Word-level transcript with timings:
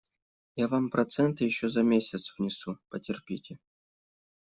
Я 0.61 0.67
вам 0.67 0.89
проценты 0.89 1.43
еще 1.43 1.69
за 1.69 1.83
месяц 1.83 2.33
внесу; 2.39 2.79
потерпите. 2.89 3.59